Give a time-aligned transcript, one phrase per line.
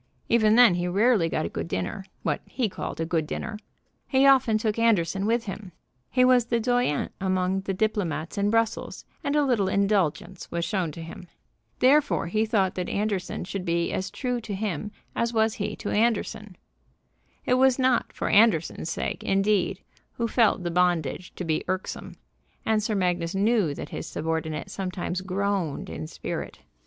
[0.29, 3.59] Even then he rarely got a good dinner what he called a good dinner.
[4.07, 5.73] He often took Anderson with him.
[6.09, 10.91] He was the doyen among the diplomats in Brussels, and a little indulgence was shown
[10.93, 11.27] to him.
[11.77, 15.91] Therefore he thought that Anderson should be as true to him as was he to
[15.91, 16.55] Anderson.
[17.45, 19.83] It was not for Anderson's sake, indeed,
[20.13, 22.15] who felt the bondage to be irksome;
[22.65, 26.57] and Sir Magnus knew that his subordinate sometimes groaned in spirit.